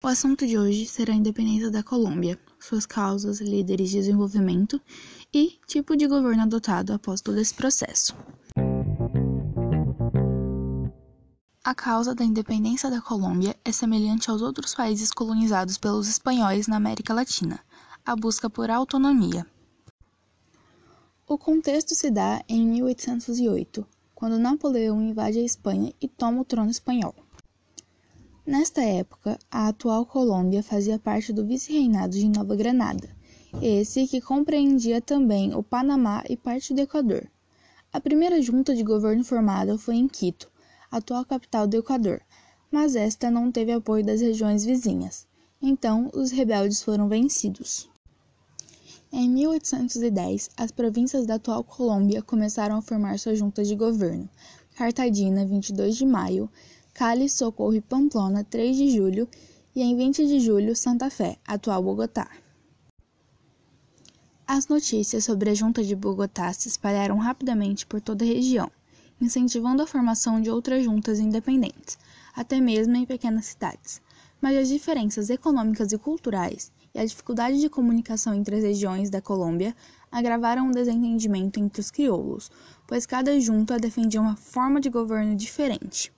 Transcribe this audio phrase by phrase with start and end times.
[0.00, 4.80] O assunto de hoje será a independência da Colômbia, suas causas, líderes de desenvolvimento
[5.34, 8.14] e tipo de governo adotado após todo esse processo.
[11.64, 16.76] A causa da independência da Colômbia é semelhante aos outros países colonizados pelos espanhóis na
[16.76, 17.58] América Latina,
[18.06, 19.44] a busca por autonomia.
[21.26, 23.84] O contexto se dá em 1808,
[24.14, 27.16] quando Napoleão invade a Espanha e toma o trono espanhol.
[28.48, 33.10] Nesta época, a atual Colômbia fazia parte do vice-reinado de Nova Granada,
[33.60, 37.30] esse que compreendia também o Panamá e parte do Equador.
[37.92, 40.50] A primeira junta de governo formada foi em Quito,
[40.90, 42.22] atual capital do Equador,
[42.70, 45.26] mas esta não teve apoio das regiões vizinhas.
[45.60, 47.86] Então, os rebeldes foram vencidos.
[49.12, 54.26] Em 1810, as províncias da atual Colômbia começaram a formar suas juntas de governo.
[54.74, 56.48] Cartagena, 22 de maio,
[56.98, 59.28] Cali, Socorro e Pamplona, 3 de julho,
[59.72, 62.28] e em 20 de julho, Santa Fé, atual Bogotá.
[64.44, 68.68] As notícias sobre a junta de Bogotá se espalharam rapidamente por toda a região,
[69.20, 71.96] incentivando a formação de outras juntas independentes,
[72.34, 74.02] até mesmo em pequenas cidades.
[74.40, 79.22] Mas as diferenças econômicas e culturais e a dificuldade de comunicação entre as regiões da
[79.22, 79.72] Colômbia
[80.10, 82.50] agravaram o desentendimento entre os crioulos,
[82.88, 86.12] pois cada junta defendia uma forma de governo diferente.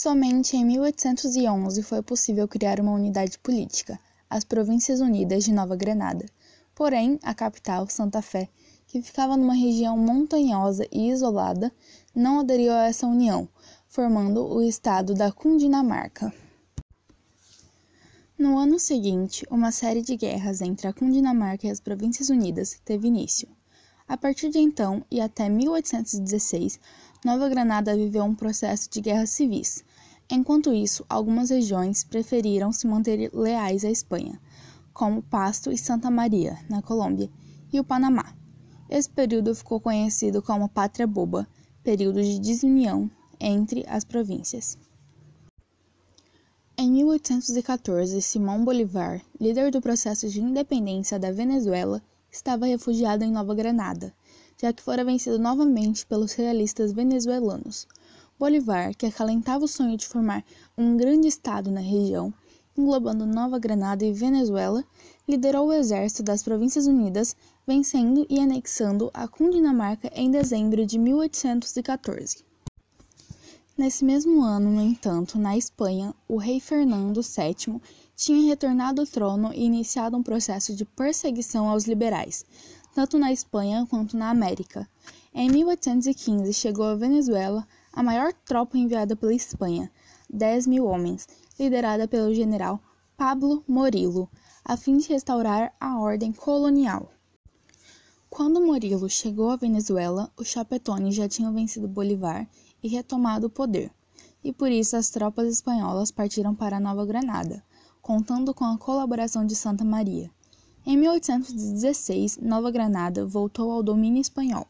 [0.00, 3.98] Somente em 1811 foi possível criar uma unidade política,
[4.30, 6.24] as Províncias Unidas de Nova Granada.
[6.72, 8.48] Porém, a capital, Santa Fé,
[8.86, 11.72] que ficava numa região montanhosa e isolada,
[12.14, 13.48] não aderiu a essa união,
[13.88, 16.32] formando o estado da Cundinamarca.
[18.38, 23.08] No ano seguinte, uma série de guerras entre a Cundinamarca e as Províncias Unidas teve
[23.08, 23.48] início.
[24.06, 26.80] A partir de então e até 1816,
[27.24, 29.84] Nova Granada viveu um processo de guerras civis,
[30.30, 34.38] Enquanto isso, algumas regiões preferiram se manter leais à Espanha,
[34.92, 37.30] como Pasto e Santa Maria, na Colômbia,
[37.72, 38.34] e o Panamá.
[38.90, 41.48] Esse período ficou conhecido como Pátria Boba,
[41.82, 43.10] período de desunião
[43.40, 44.76] entre as províncias.
[46.76, 53.54] Em 1814, Simão Bolívar, líder do processo de independência da Venezuela, estava refugiado em Nova
[53.54, 54.14] Granada,
[54.60, 57.86] já que fora vencido novamente pelos realistas venezuelanos.
[58.38, 60.44] Bolivar, que acalentava o sonho de formar
[60.76, 62.32] um grande estado na região,
[62.76, 64.84] englobando Nova Granada e Venezuela,
[65.28, 67.34] liderou o exército das Províncias Unidas,
[67.66, 72.44] vencendo e anexando a Cundinamarca em dezembro de 1814.
[73.76, 77.80] Nesse mesmo ano, no entanto, na Espanha, o rei Fernando VII
[78.14, 82.44] tinha retornado ao trono e iniciado um processo de perseguição aos liberais,
[82.94, 84.88] tanto na Espanha quanto na América.
[85.34, 87.66] Em 1815, chegou à Venezuela
[87.98, 89.90] a maior tropa enviada pela Espanha,
[90.30, 91.26] 10 mil homens,
[91.58, 92.80] liderada pelo general
[93.16, 94.30] Pablo Morillo,
[94.64, 97.10] a fim de restaurar a ordem colonial.
[98.30, 102.48] Quando Morillo chegou à Venezuela, os chapetones já tinham vencido Bolívar
[102.80, 103.90] e retomado o poder,
[104.44, 107.64] e por isso as tropas espanholas partiram para Nova Granada,
[108.00, 110.30] contando com a colaboração de Santa Maria.
[110.86, 114.68] Em 1816, Nova Granada voltou ao domínio espanhol.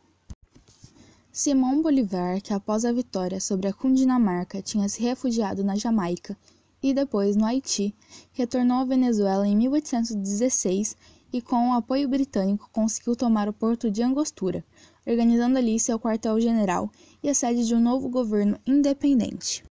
[1.40, 6.36] Simão Bolívar, que após a vitória sobre a Cundinamarca tinha se refugiado na Jamaica
[6.82, 7.94] e depois no Haiti,
[8.32, 10.96] retornou à Venezuela em 1816
[11.32, 14.64] e, com o apoio britânico, conseguiu tomar o porto de Angostura,
[15.06, 16.90] organizando ali seu quartel-general
[17.22, 19.62] e a sede de um novo governo independente.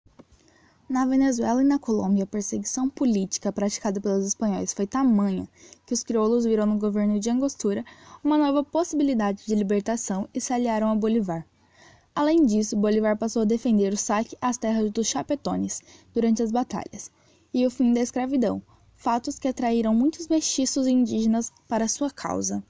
[0.88, 5.50] Na Venezuela e na Colômbia, a perseguição política praticada pelos espanhóis foi tamanha
[5.86, 7.84] que os crioulos viram no governo de Angostura
[8.24, 11.46] uma nova possibilidade de libertação e se aliaram a Bolívar.
[12.18, 15.84] Além disso, Bolívar passou a defender o saque às terras dos chapetones
[16.16, 17.12] durante as batalhas
[17.54, 18.60] e o fim da escravidão,
[18.96, 22.64] fatos que atraíram muitos mestiços indígenas para sua causa.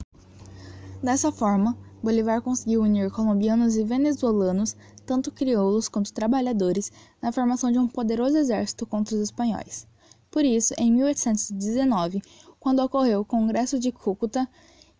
[1.02, 4.76] Dessa forma, Bolívar conseguiu unir colombianos e venezuelanos,
[5.06, 6.92] tanto crioulos quanto trabalhadores,
[7.22, 9.88] na formação de um poderoso exército contra os espanhóis.
[10.30, 12.20] Por isso, em 1819,
[12.60, 14.46] quando ocorreu o Congresso de Cúcuta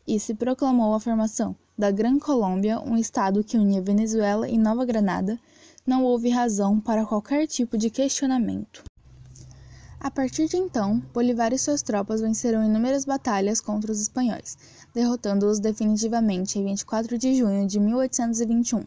[0.06, 4.84] e se proclamou a formação da Gran Colômbia, um estado que unia Venezuela e Nova
[4.84, 5.38] Granada,
[5.86, 8.82] não houve razão para qualquer tipo de questionamento.
[10.00, 14.58] A partir de então, Bolívar e suas tropas venceram inúmeras batalhas contra os espanhóis,
[14.92, 18.84] derrotando-os definitivamente em 24 de junho de 1821.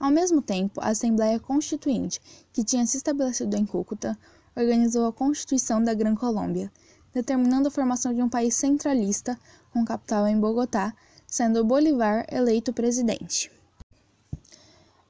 [0.00, 2.20] Ao mesmo tempo, a Assembleia Constituinte,
[2.52, 4.18] que tinha se estabelecido em Cúcuta,
[4.56, 6.70] organizou a Constituição da Gran Colômbia,
[7.12, 9.38] determinando a formação de um país centralista,
[9.72, 10.92] com capital em Bogotá,
[11.36, 13.50] sendo Bolívar eleito presidente.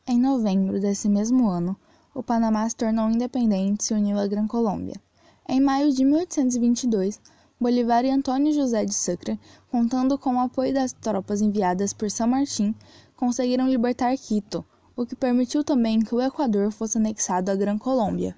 [0.06, 1.76] Em novembro desse mesmo ano,
[2.14, 4.98] o Panamá se tornou independente e se uniu à Gran Colômbia.
[5.46, 7.20] Em maio de 1822,
[7.60, 9.38] Bolívar e Antônio José de Sucre,
[9.70, 12.74] contando com o apoio das tropas enviadas por São Martín,
[13.14, 14.64] conseguiram libertar Quito,
[14.96, 18.34] o que permitiu também que o Equador fosse anexado à Gran Colômbia.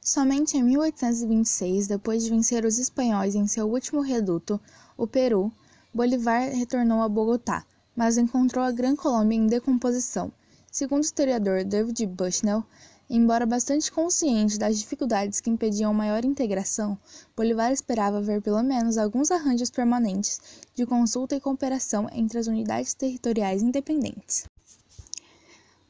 [0.00, 4.58] Somente em 1826, depois de vencer os espanhóis em seu último reduto,
[4.96, 5.52] o Peru,
[5.94, 10.32] Bolívar retornou a Bogotá, mas encontrou a Gran Colômbia em decomposição
[10.72, 12.64] Segundo o historiador David Bushnell,
[13.10, 16.98] embora bastante consciente das dificuldades que impediam maior integração,
[17.36, 20.40] Bolívar esperava ver pelo menos alguns arranjos permanentes
[20.74, 24.46] de consulta e cooperação entre as unidades territoriais independentes.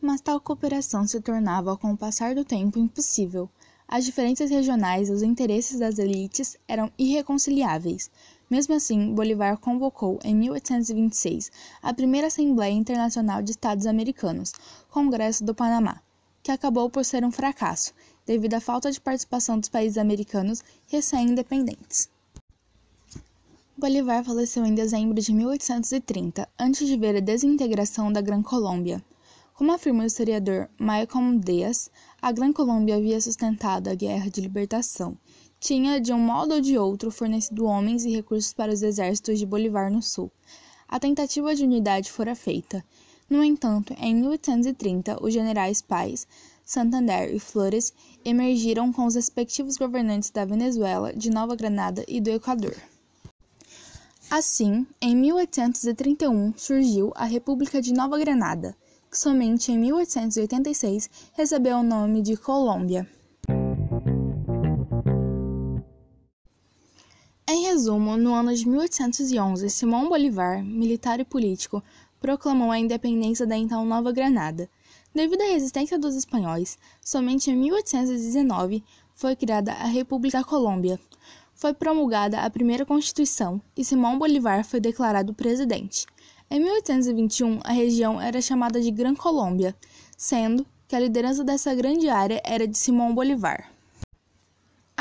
[0.00, 3.48] Mas tal cooperação se tornava, com o passar do tempo, impossível.
[3.86, 8.10] As diferenças regionais e os interesses das elites eram irreconciliáveis.
[8.52, 11.50] Mesmo assim, Bolívar convocou, em 1826,
[11.82, 14.52] a primeira Assembleia Internacional de Estados Americanos,
[14.90, 16.02] Congresso do Panamá,
[16.42, 17.94] que acabou por ser um fracasso,
[18.26, 22.10] devido à falta de participação dos países americanos recém-independentes.
[23.74, 29.02] Bolívar faleceu em dezembro de 1830, antes de ver a desintegração da Gran Colômbia.
[29.54, 31.90] Como afirma o historiador Malcolm Dias,
[32.20, 35.16] a Gran Colômbia havia sustentado a guerra de libertação
[35.62, 39.46] tinha, de um modo ou de outro, fornecido homens e recursos para os exércitos de
[39.46, 40.28] Bolivar no sul.
[40.88, 42.84] A tentativa de unidade fora feita.
[43.30, 46.26] No entanto, em 1830, os generais Paz,
[46.64, 47.92] Santander e Flores
[48.24, 52.74] emergiram com os respectivos governantes da Venezuela, de Nova Granada e do Equador.
[54.28, 58.76] Assim, em 1831 surgiu a República de Nova Granada,
[59.08, 63.08] que somente em 1886 recebeu o nome de Colômbia.
[67.54, 71.82] Em resumo, no ano de 1811, Simão Bolivar, militar e político,
[72.18, 74.70] proclamou a independência da então Nova Granada.
[75.14, 78.82] Devido à resistência dos espanhóis, somente em 1819
[79.14, 80.98] foi criada a República da Colômbia.
[81.52, 86.06] Foi promulgada a primeira Constituição e Simão Bolivar foi declarado presidente.
[86.50, 89.76] Em 1821, a região era chamada de Gran Colômbia,
[90.16, 93.71] sendo que a liderança dessa grande área era de Simão Bolivar.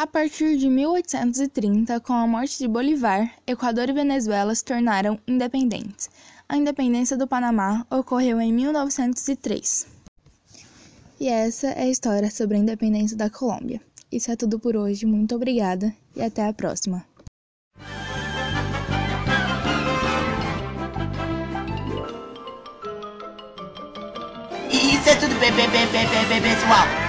[0.02, 6.10] A partir de 1830, com a morte de Bolívar, Equador e Venezuela se tornaram independentes.
[6.50, 9.86] A independência do Panamá ocorreu em 1903.
[11.20, 13.80] E essa é a história sobre a independência da Colômbia.
[14.12, 17.06] Isso é tudo por hoje, muito obrigada e até a próxima.
[24.68, 27.01] Isso é tudo, bebê, bebê, bebê, pessoal.